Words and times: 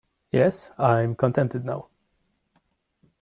Yes, 0.31 0.71
I 0.79 1.01
am 1.01 1.13
contented 1.15 1.63
now. 1.63 1.89